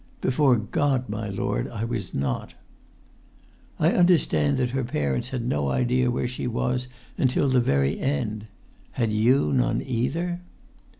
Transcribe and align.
"Before 0.19 0.55
God, 0.55 1.09
my 1.09 1.29
lord, 1.29 1.67
I 1.67 1.83
was 1.83 2.11
not!" 2.11 2.55
"I 3.77 3.91
understand 3.91 4.57
that 4.57 4.71
her 4.71 4.83
parents 4.83 5.29
had 5.29 5.45
no 5.45 5.69
idea 5.69 6.09
where 6.09 6.27
she 6.27 6.47
was 6.47 6.87
until 7.19 7.47
the 7.47 7.59
very 7.61 7.99
end. 7.99 8.47
Had 8.93 9.13
you 9.13 9.53
none 9.53 9.79
either?" 9.83 10.41